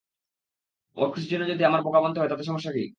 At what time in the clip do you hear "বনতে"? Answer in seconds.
2.03-2.19